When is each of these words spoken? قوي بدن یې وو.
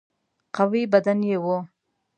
قوي 0.55 0.81
بدن 0.93 1.19
یې 1.29 1.37
وو. 1.43 1.57